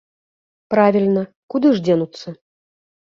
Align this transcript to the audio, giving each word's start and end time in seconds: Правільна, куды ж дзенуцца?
Правільна, 0.75 1.23
куды 1.55 1.67
ж 1.77 1.87
дзенуцца? 1.89 2.27